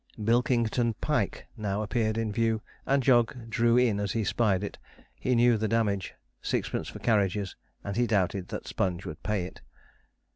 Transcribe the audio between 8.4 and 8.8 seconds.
that